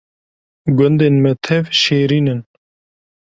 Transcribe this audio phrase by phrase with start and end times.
[0.77, 2.41] Gundên Me Tev Şêrîn in